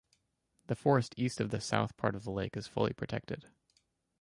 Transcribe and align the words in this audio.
The 0.65 0.73
forest 0.75 1.13
east 1.15 1.39
of 1.39 1.51
the 1.51 1.61
south 1.61 1.95
part 1.95 2.15
of 2.15 2.23
the 2.23 2.31
lake 2.31 2.57
is 2.57 2.65
fully 2.65 2.91
protected. 2.91 3.45